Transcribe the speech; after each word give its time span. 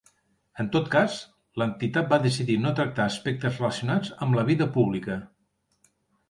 En 0.61 0.67
tot 0.75 0.87
cas, 0.93 1.17
l'entitat 1.61 2.09
va 2.13 2.19
decidir 2.23 2.55
no 2.63 2.71
tractar 2.79 3.05
aspectes 3.05 3.61
relacionats 3.61 4.15
amb 4.27 4.39
la 4.41 4.47
vida 4.49 4.69
pública. 4.79 5.21